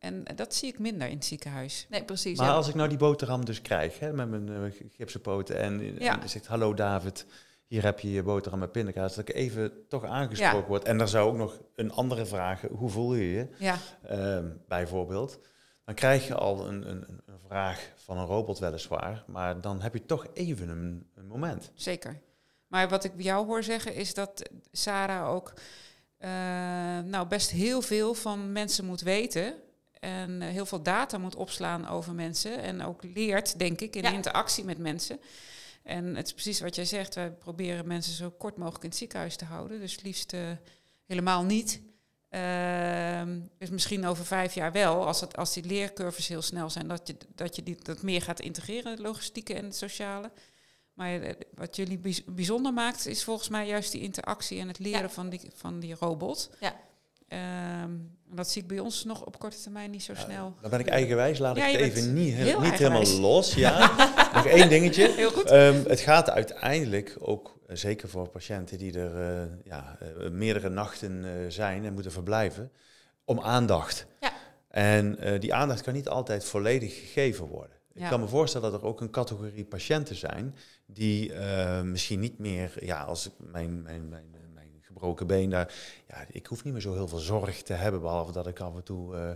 [0.04, 1.86] En dat zie ik minder in het ziekenhuis.
[1.90, 2.38] Nee, precies.
[2.38, 2.52] Maar ja.
[2.54, 5.94] als ik nou die boterham dus krijg hè, met mijn uh, gipsen poten en, en
[5.98, 6.18] Ja.
[6.22, 7.26] je zegt hallo David,
[7.66, 10.66] hier heb je je boterham met pindakaas, dat ik even toch aangesproken Ja.
[10.66, 10.84] word.
[10.84, 15.38] En dan zou ook nog een andere vraag, hoe voel je je, Ja, Ehm, bijvoorbeeld.
[15.84, 19.94] Dan krijg je al een, een, een vraag van een robot weliswaar, maar dan heb
[19.94, 21.70] je toch even een, een moment.
[21.74, 22.20] zeker.
[22.66, 25.52] Maar wat ik bij jou hoor zeggen is dat Sarah ook
[26.18, 26.30] eh,
[27.04, 29.54] nou best heel veel van mensen moet weten.
[30.04, 32.58] En eh, heel veel data moet opslaan over mensen.
[32.62, 34.10] En ook leert, denk ik, in Ja.
[34.10, 35.20] interactie met mensen.
[35.82, 37.14] En het is precies wat jij zegt.
[37.14, 39.80] Wij proberen mensen zo kort mogelijk in het ziekenhuis te houden.
[39.80, 40.40] Dus liefst eh,
[41.06, 41.80] helemaal niet.
[42.28, 46.88] Ehm, dus misschien over vijf jaar wel, als, het, als die leercurves heel snel zijn,
[46.88, 50.30] dat je, dat, je die, dat meer gaat integreren, het logistieke en het sociale.
[50.94, 54.78] Maar eh, wat jullie bijz- bijzonder maakt, is volgens mij juist die interactie en het
[54.78, 55.08] leren Ja.
[55.10, 56.50] van, die, van die robot.
[56.60, 56.76] Ja.
[57.28, 57.90] Ehm,
[58.34, 60.54] en dat zie ik bij ons nog op korte termijn niet zo snel.
[60.60, 63.54] Dan ben ik eigenwijs, laat Ja, ik het even niet, helemaal los.
[63.54, 63.90] Ja,
[64.34, 65.12] nog één dingetje.
[65.12, 65.44] Heel goed.
[65.44, 70.68] Ehm, het gaat uiteindelijk ook, eh, zeker voor patiënten die er eh, ja, eh, meerdere
[70.68, 72.72] nachten zijn en moeten verblijven,
[73.24, 74.06] om aandacht.
[74.20, 74.32] Ja.
[74.68, 77.76] En die aandacht kan niet altijd volledig gegeven worden.
[77.92, 80.56] Ik kan me voorstellen dat er ook een categorie patiënten zijn
[80.86, 81.32] die
[81.82, 84.34] misschien niet meer, ja, als ik mijn, mijn, mijn
[84.94, 85.74] gebroken been daar,
[86.08, 88.74] ja, ik hoef niet meer zo heel veel zorg te hebben, behalve dat ik af
[88.74, 89.30] en toe eh,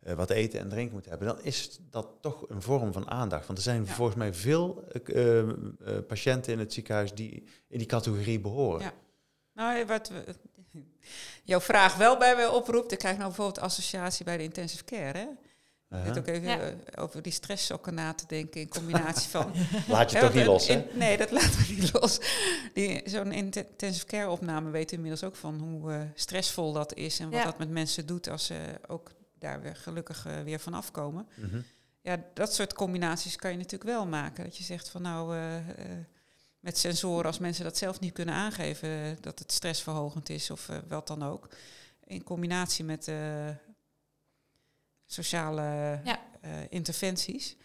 [0.00, 1.28] eh, wat eten en drinken moet hebben.
[1.28, 3.46] Dan is dat toch een vorm van aandacht.
[3.46, 3.92] Want er zijn Ja.
[3.92, 5.44] volgens mij veel eh,
[6.06, 8.80] patiënten in het ziekenhuis die in die categorie behoren.
[8.80, 8.92] Ja.
[9.52, 10.34] Nou, wat we,
[11.44, 15.18] jouw vraag wel bij mij oproept, ik krijg nou bijvoorbeeld associatie bij de intensive care.
[15.18, 15.26] Hè?
[15.90, 16.06] Ik Uh-huh.
[16.14, 16.58] zit ook even Ja.
[16.60, 19.52] eh, over die stresssokken na te denken in combinatie van
[19.88, 20.74] Laat je toch niet los, hè?
[20.74, 22.18] in- nee, dat laten we niet los.
[22.74, 27.30] Die- Zo'n intensive care opname weet inmiddels ook van hoe eh, stressvol dat is en
[27.30, 27.44] wat Ja.
[27.44, 31.28] dat met mensen doet als ze ook daar weer gelukkig eh, weer van afkomen.
[31.34, 31.60] Mhm.
[32.00, 34.44] Ja, dat soort combinaties kan je natuurlijk wel maken.
[34.44, 35.36] Dat je zegt van nou,
[36.60, 41.06] met sensoren, als mensen dat zelf niet kunnen aangeven, dat het stressverhogend is of wat
[41.06, 41.48] dan ook.
[42.04, 43.14] In combinatie met eh,
[45.06, 46.18] sociale Ja.
[46.40, 47.56] eh, interventies.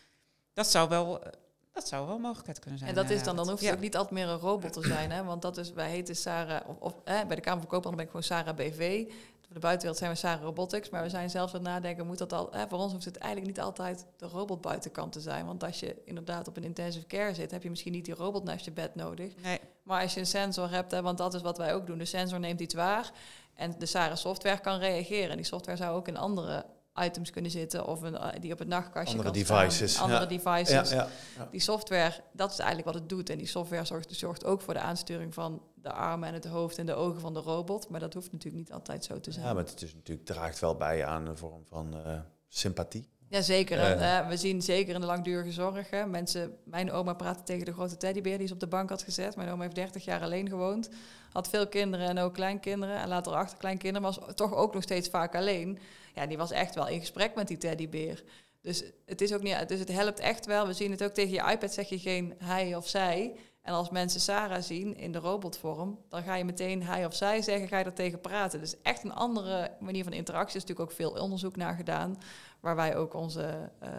[0.53, 1.31] Dat zou wel, eh,
[1.71, 2.89] dat zou wel een mogelijkheid kunnen zijn.
[2.89, 5.11] En dat is dan, dan hoeft het ook niet altijd meer een robot te zijn,
[5.11, 5.23] hè?
[5.23, 8.07] Want dat is, wij heten Sarah, of, of bij de Kamer van Koophandel ben ik
[8.07, 9.03] gewoon Sarah BV.
[9.41, 12.17] voor de buitenwereld zijn we Sara Robotics, maar we zijn zelfs aan het nadenken, moet
[12.17, 15.45] dat al, voor ons hoeft het eigenlijk niet altijd de robot buitenkant te zijn.
[15.45, 18.43] Want als je inderdaad op een intensive care zit, heb je misschien niet die robot
[18.43, 19.33] naast je bed nodig.
[19.41, 19.59] Nee.
[19.83, 22.05] Maar als je een sensor hebt, hè, want dat is wat wij ook doen, de
[22.05, 23.11] sensor neemt iets waar
[23.53, 25.29] en de Sara software kan reageren.
[25.29, 26.65] En die software zou ook in andere
[26.99, 29.59] items kunnen zitten of een, eh, die op het nachtkastje Andere kan staan.
[29.63, 30.25] devices, Andere ja.
[30.25, 30.89] devices.
[30.89, 31.47] Ja, ja, ja.
[31.51, 33.29] Die software, dat is eigenlijk wat het doet.
[33.29, 36.77] En die software zorgt, zorgt ook voor de aansturing van de armen en het hoofd
[36.77, 37.89] en de ogen van de robot.
[37.89, 39.45] Maar dat hoeft natuurlijk niet altijd zo te zijn.
[39.45, 43.09] Ja, maar het is natuurlijk, draagt wel bij aan een vorm van eh, sympathie.
[43.27, 43.79] Jazeker.
[43.79, 44.27] En, Eh.
[44.27, 45.89] we zien zeker in de langdurige zorg.
[45.89, 49.01] hè, mensen, mijn oma praatte tegen de grote teddybeer die ze op de bank had
[49.03, 49.35] gezet.
[49.35, 50.89] Mijn oma heeft 30 jaar alleen gewoond.
[51.31, 52.95] Had veel kinderen en ook kleinkinderen.
[52.95, 55.79] En later achterkleinkinderen, maar was toch ook nog steeds vaak alleen.
[56.15, 58.23] Ja, die was echt wel in gesprek met die teddybeer.
[58.61, 60.67] Dus het, is ook niet, dus het helpt echt wel.
[60.67, 63.35] We zien het ook tegen je iPad, zeg je geen hij of zij.
[63.61, 67.41] En als mensen Sarah zien in de robotvorm, dan ga je meteen hij of zij
[67.41, 68.59] zeggen, ga je er tegen praten.
[68.59, 70.55] Dus echt een andere manier van interactie.
[70.55, 72.17] Er is natuurlijk ook veel onderzoek naar gedaan,
[72.59, 73.89] waar wij ook onze eh,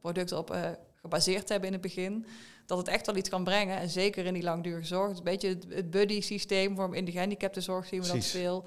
[0.00, 2.26] producten op eh, gebaseerd hebben in het begin.
[2.66, 3.78] Dat het echt wel iets kan brengen.
[3.78, 5.08] En zeker in die langdurige zorg.
[5.08, 8.64] Het is een beetje het, het buddy-systeem voor in de gehandicaptenzorg zien we dat veel.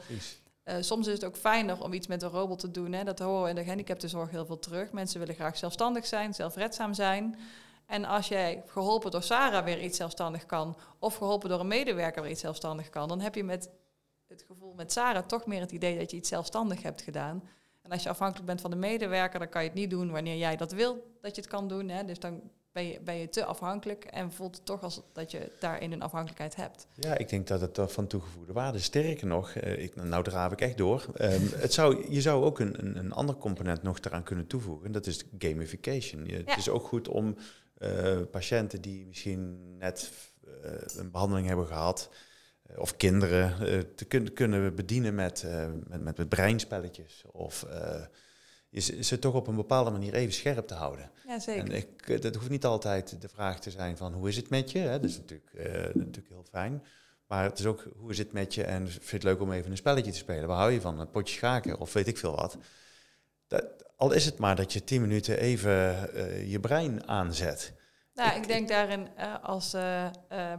[0.63, 2.93] Eh, soms is het ook fijner om iets met een robot te doen.
[2.93, 3.03] Hè.
[3.03, 4.91] Dat horen we in de gehandicaptenzorg heel veel terug.
[4.91, 7.39] Mensen willen graag zelfstandig zijn, zelfredzaam zijn.
[7.85, 12.21] En als jij geholpen door Sarah weer iets zelfstandig kan, of geholpen door een medewerker
[12.21, 13.69] weer iets zelfstandig kan, dan heb je met
[14.27, 17.43] het gevoel met Sarah toch meer het idee dat je iets zelfstandig hebt gedaan.
[17.81, 20.37] En als je afhankelijk bent van de medewerker, dan kan je het niet doen wanneer
[20.37, 21.89] jij dat wil dat je het kan doen.
[21.89, 22.05] Hè.
[22.05, 25.51] Dus dan ben je, ben je te afhankelijk en voelt het toch als dat je
[25.59, 26.87] daarin een afhankelijkheid hebt.
[26.93, 28.79] Ja, ik denk dat het toch van toegevoegde waarde.
[28.79, 31.05] Sterker nog, eh, ik, nou draaf ik echt door.
[31.13, 34.85] Ehm, het zou, je zou ook een, een, een ander component nog eraan kunnen toevoegen.
[34.85, 36.25] En dat is gamification.
[36.25, 36.43] Je, Ja.
[36.45, 37.35] Het is ook goed om
[37.77, 40.11] eh, patiënten die misschien net
[40.63, 42.09] eh, een behandeling hebben gehad,
[42.69, 47.23] eh, of kinderen, eh, te kun, kunnen bedienen met, eh, met, met, met breinspelletjes.
[47.31, 47.65] Of
[48.69, 51.11] je ze- ze toch op een bepaalde manier even scherp te houden.
[51.27, 51.63] Ja, zeker.
[51.65, 54.49] En ik, eh, dat hoeft niet altijd de vraag te zijn van hoe is het
[54.49, 54.79] met je?
[54.79, 54.99] Hè?
[54.99, 56.83] Dat is natuurlijk, eh, natuurlijk heel fijn.
[57.27, 59.51] Maar het is ook hoe is het met je en vind je het leuk om
[59.51, 60.47] even een spelletje te spelen?
[60.47, 60.99] Waar hou je van?
[60.99, 62.57] Een potje schaken of weet ik veel wat.
[63.47, 63.63] Dat,
[63.95, 67.73] al is het maar dat je tien minuten even eh, je brein aanzet.
[68.19, 70.11] Nou, Ik- denk daarin, eh, als eh, eh,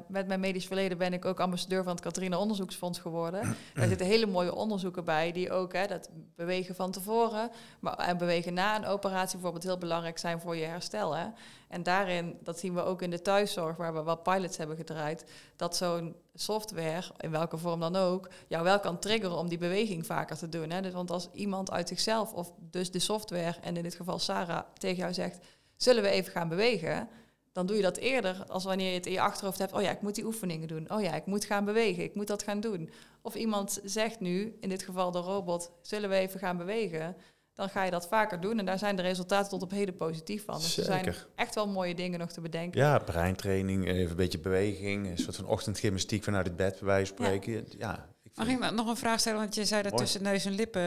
[0.08, 3.56] met mijn medisch verleden ben ik ook ambassadeur van het Catharina Onderzoeksfonds geworden.
[3.74, 8.18] Daar zitten hele mooie onderzoeken bij, die ook hè, dat bewegen van tevoren maar, en
[8.18, 11.16] bewegen na een operatie bijvoorbeeld heel belangrijk zijn voor je herstel.
[11.16, 11.26] Hè.
[11.68, 15.24] En daarin, dat zien we ook in de thuiszorg, waar we wat pilots hebben gedraaid,
[15.56, 20.06] dat zo'n software, in welke vorm dan ook, jou wel kan triggeren om die beweging
[20.06, 20.70] vaker te doen.
[20.70, 20.80] Hè.
[20.80, 24.62] Dus, want als iemand uit zichzelf, of dus de software, en in dit geval Sarah,
[24.78, 25.38] tegen jou zegt,
[25.76, 27.08] zullen we even gaan bewegen?
[27.52, 29.72] Dan doe je dat eerder als wanneer je het in je achterhoofd hebt.
[29.72, 30.92] Oh ja, ik moet die oefeningen doen.
[30.92, 32.02] Oh ja, ik moet gaan bewegen.
[32.02, 32.90] Ik moet dat gaan doen.
[33.22, 37.16] Of iemand zegt nu, in dit geval de robot, zullen we even gaan bewegen?
[37.54, 38.58] Dan ga je dat vaker doen.
[38.58, 40.54] En daar zijn de resultaten tot op heden positief van.
[40.54, 41.26] Dus er zijn Zeker.
[41.34, 42.80] echt wel mooie dingen nog te bedenken.
[42.80, 47.12] Ja, breintraining, even een beetje beweging, een soort van ochtendgymnastiek vanuit het bed, bij wijze
[47.16, 47.66] van spreken.
[47.78, 49.38] Ja, ik Mag ik nog een vraag stellen?
[49.38, 50.04] Want je zei dat Mooi.
[50.04, 50.82] tussen neus en lippen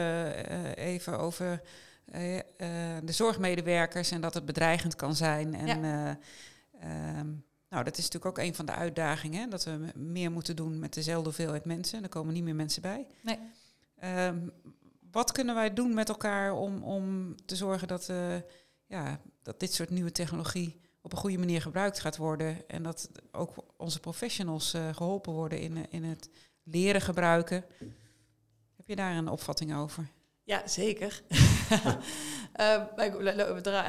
[0.76, 1.62] eh, even over
[2.04, 2.42] eh, eh,
[3.02, 5.54] de zorgmedewerkers en dat het bedreigend kan zijn.
[5.54, 6.18] En Ja.
[6.80, 7.32] Eh, ehm,
[7.68, 10.78] nou, dat is natuurlijk ook een van de uitdagingen, hè, dat we meer moeten doen
[10.78, 12.02] met dezelfde hoeveelheid mensen.
[12.02, 13.06] Er komen niet meer mensen bij.
[13.22, 13.38] Nee.
[13.96, 14.48] Ehm,
[15.10, 18.36] wat kunnen wij doen met elkaar om, om te zorgen dat, eh,
[18.86, 23.10] ja, dat dit soort nieuwe technologie op een goede manier gebruikt gaat worden en dat
[23.32, 26.28] ook onze professionals eh, geholpen worden in, eh, in het
[26.62, 27.64] leren gebruiken.
[28.76, 30.10] Heb je daar een opvatting over?
[30.44, 31.22] Ja, zeker.
[32.54, 32.84] Eh,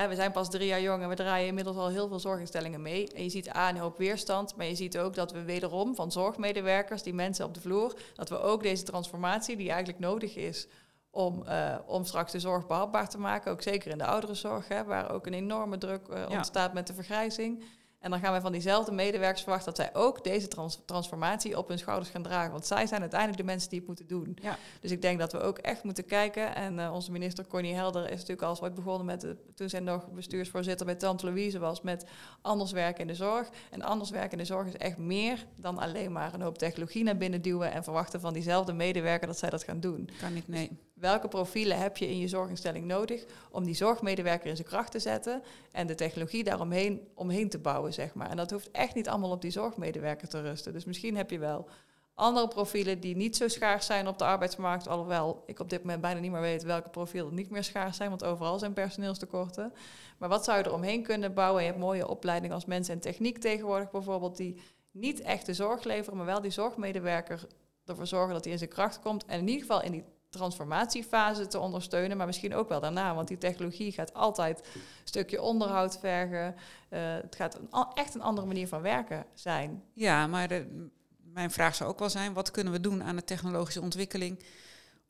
[0.08, 3.08] we, zijn pas drie jaar jong en we draaien inmiddels al heel veel zorginstellingen mee.
[3.13, 6.12] En je ziet A, een hoop weerstand, maar je ziet ook dat we wederom van
[6.12, 10.68] zorgmedewerkers, die mensen op de vloer, dat we ook deze transformatie die eigenlijk nodig is
[11.12, 14.84] om, eh, om straks de zorg behapbaar te maken, ook zeker in de ouderenzorg, hè,
[14.84, 16.36] waar ook een enorme druk eh, Ja.
[16.36, 17.63] ontstaat met de vergrijzing.
[18.06, 21.68] En dan gaan wij van diezelfde medewerkers verwachten dat zij ook deze trans- transformatie op
[21.68, 22.52] hun schouders gaan dragen.
[22.52, 24.38] Want zij zijn uiteindelijk de mensen die het moeten doen.
[24.41, 24.58] Ja.
[24.82, 26.56] Dus ik denk dat we ook echt moeten kijken.
[26.56, 29.80] En eh, onze minister Connie Helder is natuurlijk al ooit begonnen met, de, toen zij
[29.80, 32.06] nog bestuursvoorzitter bij Tante Louise was, met
[32.41, 33.50] anders werken in de zorg.
[33.72, 37.04] En anders werken in de zorg is echt meer dan alleen maar een hoop technologie
[37.04, 40.10] naar binnen duwen en verwachten van diezelfde medewerker dat zij dat gaan doen.
[40.20, 40.72] Kan niet, nee.
[40.96, 45.00] Welke profielen heb je in je zorginstelling nodig om die zorgmedewerker in zijn kracht te
[45.00, 48.30] zetten en de technologie daaromheen omheen te bouwen, zeg maar.
[48.30, 50.74] En dat hoeft echt niet allemaal op die zorgmedewerker te rusten.
[50.74, 51.70] Dus misschien heb je wel
[52.14, 56.02] andere profielen die niet zo schaars zijn op de arbeidsmarkt, alhoewel ik op dit moment
[56.02, 59.74] bijna niet meer weet welke profielen niet meer schaars zijn, want overal zijn personeelstekorten.
[60.18, 61.62] Maar wat zou je eromheen kunnen bouwen?
[61.62, 65.84] Je hebt mooie opleidingen als mensen en techniek tegenwoordig bijvoorbeeld, die niet echt de zorg
[65.84, 67.48] leveren, maar wel die zorgmedewerker
[67.86, 70.04] ervoor zorgen dat hij in zijn kracht komt en in ieder geval in die
[70.36, 75.41] transformatiefase te ondersteunen, maar misschien ook wel daarna, want die technologie gaat altijd een stukje
[75.41, 76.56] onderhoud vergen.
[76.89, 79.84] Uh, het gaat een, echt een andere manier van werken zijn.
[79.93, 80.89] Ja, maar de,
[81.24, 84.43] mijn vraag zou ook wel zijn, wat kunnen we doen aan de technologische ontwikkeling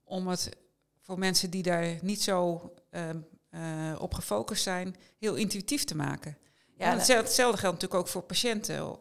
[0.04, 0.50] om het
[1.02, 3.10] voor mensen die daar niet zo uh,
[3.52, 6.38] uh, op gefocust zijn, heel intuïtief te maken?
[6.78, 8.98] Ja, en hetzelfde, hetzelfde, geldt natuurlijk ook voor patiënten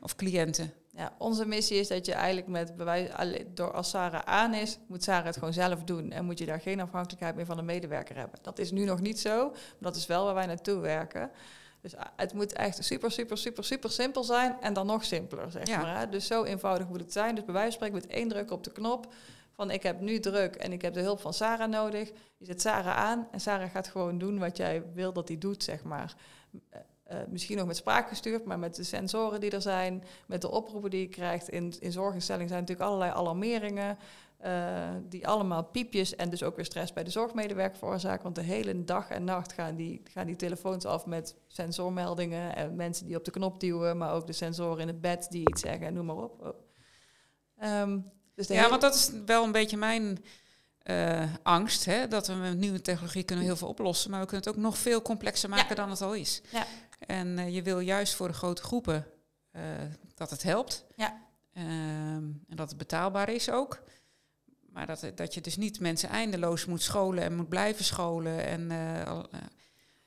[0.00, 0.72] of cliënten.
[0.98, 3.10] Ja, onze missie is dat je eigenlijk met bewijs,
[3.54, 6.10] door als Sarah aan is, moet Sarah het gewoon zelf doen.
[6.12, 8.38] En moet je daar geen afhankelijkheid meer van de medewerker hebben.
[8.42, 11.30] Dat is nu nog niet zo, maar dat is wel waar wij naartoe werken.
[11.80, 15.50] Dus ah, het moet echt super, super, super, super simpel zijn en dan nog simpeler,
[15.50, 15.98] zeg maar.
[15.98, 16.08] Hè?
[16.08, 17.34] Dus zo eenvoudig moet het zijn.
[17.34, 19.12] Dus bij wijze van spreken met één druk op de knop
[19.52, 22.10] van ik heb nu druk en ik heb de hulp van Sarah nodig.
[22.36, 25.62] Je zet Sarah aan en Sarah gaat gewoon doen wat jij wil dat hij doet,
[25.62, 26.14] zeg maar.
[27.12, 30.50] Uh, misschien nog met spraak gestuurd, maar met de sensoren die er zijn, met de
[30.50, 31.48] oproepen die je krijgt.
[31.48, 33.98] In, in zorginstellingen zijn natuurlijk allerlei alarmeringen,
[34.44, 38.22] uh, die allemaal piepjes en dus ook weer stress bij de zorgmedewerker veroorzaken.
[38.22, 42.76] Want de hele dag en nacht gaan die, gaan die telefoons af met sensormeldingen en
[42.76, 45.60] mensen die op de knop duwen, maar ook de sensoren in het bed die iets
[45.60, 46.40] zeggen, noem maar op.
[46.40, 47.80] Oh.
[47.80, 50.24] Um, dus ja, want dat is wel een beetje mijn
[50.84, 51.84] uh, angst.
[51.84, 52.08] Hè?
[52.08, 54.78] Dat we met nieuwe technologie kunnen heel veel oplossen, maar we kunnen het ook nog
[54.78, 56.42] veel complexer maken dan het al is.
[56.50, 56.66] Ja.
[56.98, 59.06] En uh, je wil juist voor de grote groepen
[59.52, 59.62] uh,
[60.14, 60.86] dat het helpt.
[60.96, 61.26] Ja.
[61.54, 63.82] Um, en dat het betaalbaar is ook.
[64.72, 68.44] Maar dat, dat je dus niet mensen eindeloos moet scholen en moet blijven scholen.
[68.44, 68.70] En,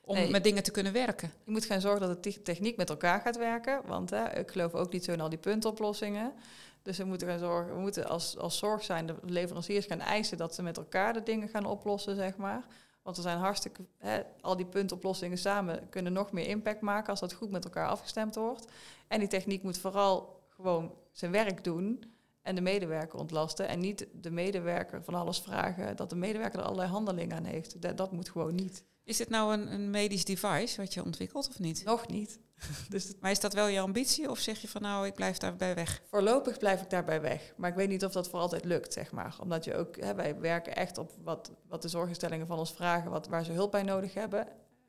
[0.02, 1.32] om met dingen te kunnen werken.
[1.46, 3.82] Je moet gaan zorgen dat de techniek met elkaar gaat werken.
[3.86, 6.34] Want hè, ik geloof ook niet zo in al die puntoplossingen.
[6.82, 10.38] Dus we moeten gaan zorgen, we moeten als, als zorg zijn de leveranciers gaan eisen
[10.38, 12.66] dat ze met elkaar de dingen gaan oplossen, zeg maar.
[13.02, 17.20] Want er zijn hartstikke, hè, al die puntoplossingen samen kunnen nog meer impact maken als
[17.20, 18.68] dat goed met elkaar afgestemd wordt.
[19.08, 22.04] En die techniek moet vooral gewoon zijn werk doen
[22.52, 23.68] en de medewerker ontlasten.
[23.68, 27.82] En niet de medewerker van alles vragen dat de medewerker er allerlei handelingen aan heeft.
[27.82, 28.86] Dat, dat moet gewoon niet.
[29.04, 31.84] Is dit nou een, een medisch device wat je ontwikkelt of niet?
[31.84, 32.40] Nog niet.
[32.90, 35.76] dus maar is dat wel je ambitie of zeg je van nou, ik blijf daarbij
[35.76, 36.02] weg?
[36.06, 37.54] Voorlopig blijf ik daarbij weg.
[37.58, 39.36] Maar ik weet niet of dat voor altijd lukt, zeg maar.
[39.42, 43.12] Omdat je ook, hè, wij werken echt op wat, wat de zorginstellingen van ons vragen,
[43.12, 44.48] wat, waar ze hulp bij nodig hebben.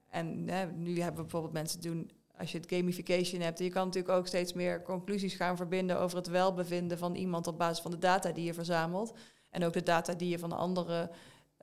[0.09, 3.87] En hè, nu hebben we bijvoorbeeld mensen doen, als je het gamification hebt, je kan
[3.87, 7.90] natuurlijk ook steeds meer conclusies gaan verbinden over het welbevinden van iemand op basis van
[7.90, 9.12] de data die je verzamelt.
[9.51, 11.11] En ook de data die je van anderen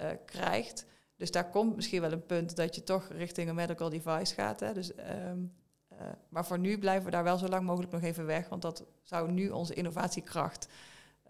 [0.02, 0.86] uh, krijgt.
[1.16, 4.60] Dus daar komt misschien wel een punt dat je toch richting een medical device gaat.
[4.60, 4.74] Hè.
[4.74, 5.54] Dus um,
[5.92, 8.62] uh, maar voor nu blijven we daar wel zo lang mogelijk nog even weg, want
[8.62, 10.68] dat zou nu onze innovatiekracht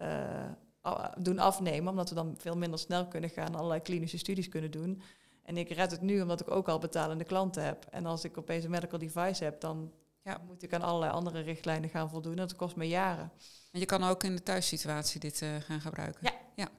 [0.01, 0.45] uh,
[1.17, 5.01] doen afnemen, omdat we dan veel minder snel kunnen gaan allerlei klinische studies kunnen doen.
[5.49, 7.85] En ik red het nu omdat ik ook al betalende klanten heb.
[7.89, 9.91] En als ik opeens een medical device heb, dan
[10.23, 12.35] ja, moet ik aan allerlei andere richtlijnen gaan voldoen.
[12.35, 13.31] Dat kost me jaren.
[13.71, 16.19] En je kan ook in de thuissituatie dit uh, gaan gebruiken.
[16.21, 16.31] Ja.
[16.55, 16.69] ja.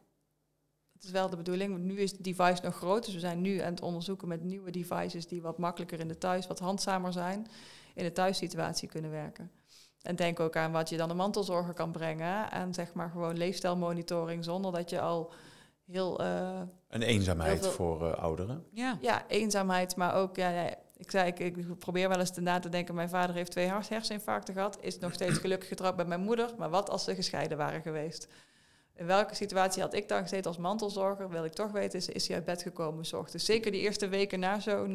[0.93, 1.79] Dat is wel de bedoeling.
[1.79, 4.71] Nu is de device nog groot, dus we zijn nu aan het onderzoeken met nieuwe
[4.71, 7.47] devices die wat makkelijker in de thuis, wat handzamer zijn
[7.95, 9.51] in de thuissituatie kunnen werken.
[10.03, 12.51] En denk ook aan wat je dan de mantelzorger kan brengen.
[12.51, 15.33] En zeg maar gewoon leefstijlmonitoring zonder dat je al
[15.91, 16.23] heel...
[16.23, 18.65] Uh, een eenzaamheid voor uh, ouderen.
[18.71, 18.99] Ja.
[19.01, 20.37] ja, eenzaamheid, maar ook...
[20.37, 22.95] Ja, ja, ik zei, ik, ik, probeer wel eens te na te denken...
[22.95, 24.79] mijn vader heeft twee herseninfarcten gehad...
[24.81, 26.51] is nog steeds gelukkig getrouwd bij mijn moeder...
[26.59, 28.29] maar wat als ze gescheiden waren geweest?
[28.95, 31.31] In welke situatie had ik dan gezeten als mantelzorger?
[31.31, 33.45] Wil ik toch weten, is, is hij uit bed gekomen s ochtends?
[33.45, 34.95] Zeker die eerste weken na zo'n...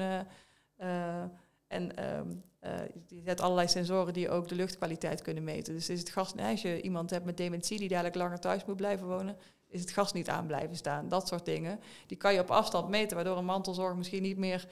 [0.79, 1.23] Uh,
[1.67, 2.71] en um, uh,
[3.07, 5.73] je hebt allerlei sensoren die ook de luchtkwaliteit kunnen meten.
[5.73, 8.75] Dus is het gas, als je iemand hebt met dementie die dadelijk langer thuis moet
[8.75, 9.37] blijven wonen,
[9.75, 11.09] is het gas niet aan blijven staan.
[11.09, 11.79] Dat soort dingen.
[12.07, 14.67] Die kan je op afstand meten, waardoor een mantelzorg misschien niet meer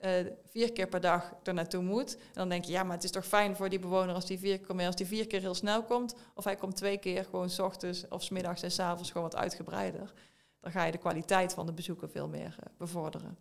[0.00, 0.10] uh,
[0.50, 2.14] vier keer per dag er naartoe moet.
[2.14, 4.38] En dan denk je, ja, maar het is toch fijn voor die bewoner als die
[4.38, 6.14] vier keer, als die vier keer heel snel komt.
[6.34, 9.30] Of hij komt twee keer gewoon s ochtends of s middags en s avonds gewoon
[9.30, 10.12] wat uitgebreider.
[10.60, 13.38] Dan ga je de kwaliteit van de bezoeken veel meer uh, bevorderen.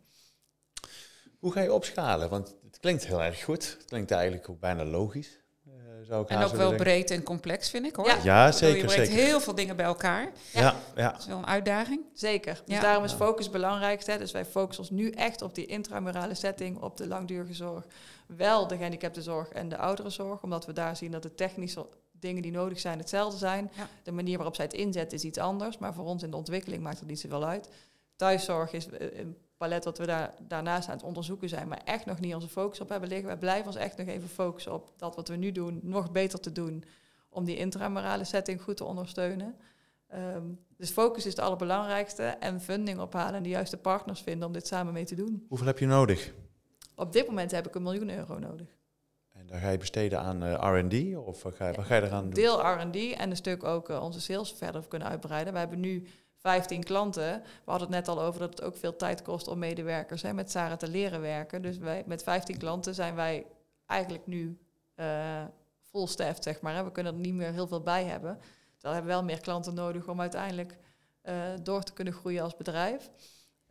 [1.40, 2.30] Hoe ga je opschalen?
[2.30, 3.76] Want het klinkt heel erg goed.
[3.78, 5.41] Het klinkt eigenlijk ook bijna logisch.
[6.08, 8.08] Zou ik en ook wel breed en complex, vind ik hoor.
[8.08, 8.78] Ja, ja zeker.
[8.78, 10.32] Je brengt heel veel dingen bij elkaar.
[10.54, 11.12] Ja, ja.
[11.12, 12.02] Dat is wel een uitdaging.
[12.14, 12.62] Zeker.
[12.66, 14.06] Dus daarom is focus belangrijk.
[14.06, 14.18] Hè?
[14.18, 17.86] Dus wij focussen ons nu echt op die intramurale setting, op de langdurige zorg.
[18.26, 22.52] Wel de gehandicaptenzorg en de ouderenzorg, omdat we daar zien dat de technische dingen die
[22.52, 23.72] nodig zijn hetzelfde zijn.
[24.04, 26.84] De manier waarop zij het inzetten is iets anders, maar voor ons in de ontwikkeling
[26.84, 27.70] maakt het niet zoveel uit.
[28.16, 32.06] Thuiszorg is eh, een palet wat we daar, daarnaast aan het onderzoeken zijn, maar echt
[32.06, 33.30] nog niet onze focus op hebben liggen.
[33.30, 36.40] We blijven ons echt nog even focussen op dat wat we nu doen, nog beter
[36.40, 36.84] te doen
[37.30, 39.56] om die intramorale setting goed te ondersteunen.
[40.14, 44.54] Um, dus focus is het allerbelangrijkste en funding ophalen en de juiste partners vinden om
[44.54, 45.46] dit samen mee te doen.
[45.48, 46.34] Hoeveel heb je nodig?
[46.96, 48.68] Op dit moment heb ik een miljoen euro nodig.
[49.34, 52.02] En daar ga je besteden aan uh, R&D of wat ga, je, wat ga je
[52.02, 52.34] eraan doen?
[52.34, 55.54] Deel R&D en een stuk ook uh, onze sales verder kunnen uitbreiden.
[55.54, 56.08] We hebben nu
[56.42, 57.42] 15 klanten.
[57.42, 60.34] We hadden het net al over dat het ook veel tijd kost om medewerkers hè,
[60.34, 61.62] met Sarah te leren werken.
[61.62, 63.46] Dus wij, met 15 klanten zijn wij
[63.86, 64.58] eigenlijk nu
[64.96, 65.44] uh,
[65.80, 66.08] full
[66.40, 66.76] zeg maar.
[66.76, 66.84] Hè.
[66.84, 68.40] We kunnen er niet meer heel veel bij hebben.
[68.80, 70.78] we hebben wel meer klanten nodig om uiteindelijk
[71.24, 73.12] uh, door te kunnen groeien als bedrijf.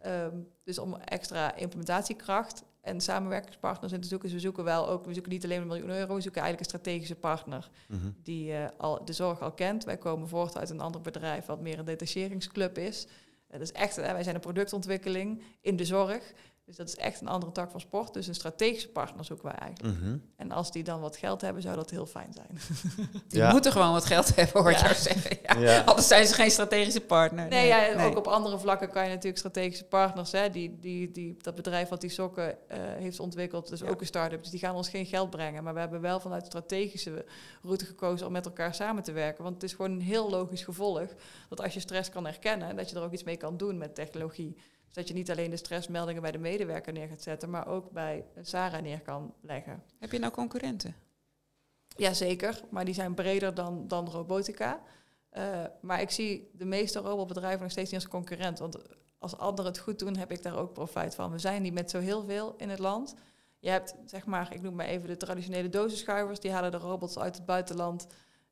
[0.07, 4.29] Um, dus om extra implementatiekracht en samenwerkingspartners in te zoeken.
[4.29, 6.73] Dus we zoeken wel ook, we zoeken niet alleen een miljoen euro, we zoeken eigenlijk
[6.73, 9.85] een strategische partner mm die uh, al de zorg al kent.
[9.85, 13.07] Wij komen voort uit een ander bedrijf wat meer een detacheringsclub is.
[13.49, 16.33] Dat is echt, wij zijn een productontwikkeling in de zorg.
[16.71, 18.15] Dus dat is echt een andere tak van sport.
[18.15, 19.99] Dus een strategische partner zoeken wij eigenlijk.
[19.99, 20.17] Mhm.
[20.37, 22.59] En als die dan wat geld hebben, zou dat heel fijn zijn.
[23.29, 24.95] Die moeten gewoon wat geld hebben, hoor ja.
[24.95, 25.61] zeggen.
[25.61, 25.81] Ja.
[25.81, 27.49] Anders zijn ze geen strategische partner.
[27.49, 30.33] Nee, nee, ja, ook op andere vlakken kan je natuurlijk strategische partners...
[30.33, 34.07] Hè, die, die, die, dat bedrijf wat die sokken uh, heeft ontwikkeld, dus ook een
[34.07, 34.43] start-up...
[34.43, 35.65] dus die gaan ons geen geld brengen.
[35.65, 37.25] Maar we hebben wel vanuit strategische
[37.63, 38.27] route gekozen...
[38.27, 39.43] om met elkaar samen te werken.
[39.43, 41.09] Want het is gewoon een heel logisch gevolg...
[41.49, 42.77] dat als je stress kan herkennen...
[42.77, 44.57] dat je er ook iets mee kan doen met technologie...
[44.91, 47.91] Dus dat je niet alleen de stressmeldingen bij de medewerker neer gaat zetten, maar ook
[47.91, 49.83] bij Sarah neer kan leggen.
[49.99, 50.95] Heb je nou concurrenten?
[51.97, 54.81] Jazeker, maar die zijn breder dan, dan robotica.
[55.33, 58.59] Uh, maar ik zie de meeste robotbedrijven nog steeds niet als concurrent.
[58.59, 58.79] Want
[59.19, 61.31] als anderen het goed doen, heb ik daar ook profijt van.
[61.31, 63.15] We zijn niet met zo heel veel in het land.
[63.59, 66.41] Je hebt, zeg maar, ik noem maar even de traditionele dozenschuivers.
[66.41, 68.07] Die halen de robots uit het buitenland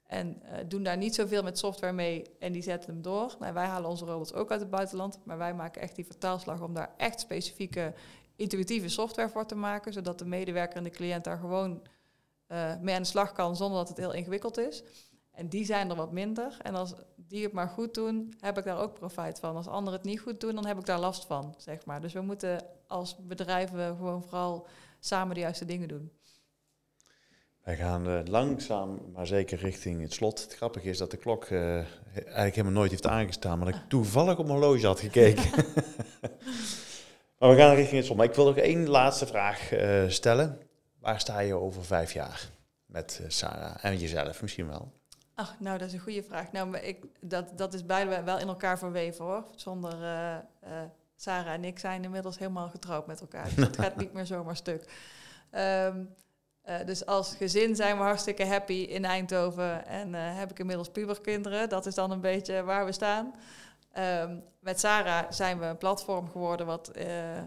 [0.08, 3.36] en uh, doen daar niet zoveel met software mee en die zetten hem door.
[3.38, 6.74] Wij halen onze robots ook uit het buitenland, maar wij maken echt die vertaalslag om
[6.74, 7.94] daar echt specifieke
[8.36, 11.82] intuïtieve software voor te maken, zodat de medewerker en de cliënt daar gewoon
[12.48, 14.82] uh, mee aan de slag kan zonder dat het heel ingewikkeld is.
[15.30, 16.56] En die zijn er wat minder.
[16.62, 19.56] En als die het maar goed doen, heb ik daar ook profijt van.
[19.56, 22.00] Als anderen het niet goed doen, dan heb ik daar last van, zeg maar.
[22.00, 24.66] Dus we moeten als bedrijven gewoon vooral
[25.00, 26.17] samen de juiste dingen doen.
[27.68, 30.42] Wij gaan uh, langzaam, maar zeker richting het slot.
[30.42, 31.76] Het grappige is dat de klok uh,
[32.14, 35.50] eigenlijk helemaal nooit heeft aangestaan, maar dat ik toevallig op mijn horloge had gekeken.
[37.38, 38.16] maar we gaan richting het slot.
[38.16, 40.59] Maar ik wil nog één laatste vraag uh, stellen.
[40.98, 42.50] Waar sta je over vijf jaar
[42.87, 44.92] met Sarah en jezelf misschien wel?
[45.35, 46.52] Ach, nou, dat is een goede vraag.
[46.52, 49.44] Nou, ik, dat, dat is beide wel in elkaar verweven hoor.
[49.54, 49.96] Zonder
[51.16, 53.44] Sarah en ik zijn inmiddels helemaal getrouwd met elkaar.
[53.44, 54.92] Dus dat gaat niet meer zomaar stuk.
[55.52, 56.09] Um,
[56.68, 60.90] uh, dus als gezin zijn we hartstikke happy in Eindhoven en uh, heb ik inmiddels
[60.90, 61.68] puberkinderen.
[61.68, 63.35] Dat is dan een beetje waar we staan.
[63.98, 67.04] Um, met Sarah zijn we een platform geworden wat, uh,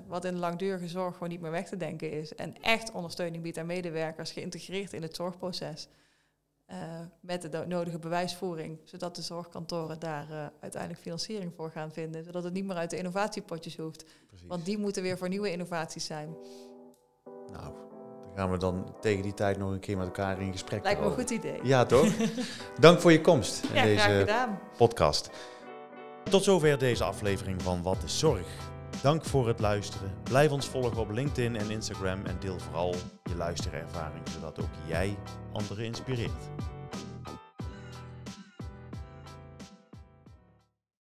[0.08, 2.36] wat in de langdurige zorg gewoon niet meer weg te denken is.
[2.36, 5.88] En echt ondersteuning biedt aan medewerkers, geïntegreerd in het zorgproces.
[7.20, 12.24] met de nodige bewijsvoering, zodat de zorgkantoren daar uiteindelijk financiering voor gaan vinden.
[12.24, 14.06] Zodat het niet meer uit de innovatiepotjes hoeft.
[14.28, 14.48] Precies.
[14.48, 16.36] Want die moeten weer voor nieuwe innovaties zijn.
[17.52, 17.91] Nou,
[18.36, 21.06] gaan we dan tegen die tijd nog een keer met elkaar in gesprek Lijkt me
[21.06, 21.60] een goed idee.
[21.63, 22.08] Ja, toch?
[22.80, 24.28] Dank voor je komst in deze
[24.78, 25.30] podcast.
[26.24, 28.48] Tot zover deze aflevering van Wat is Zorg?
[29.02, 30.13] Dank voor het luisteren.
[30.24, 35.17] Blijf ons volgen op LinkedIn en Instagram en deel vooral je luisterervaring, zodat ook jij
[35.52, 36.50] anderen inspireert.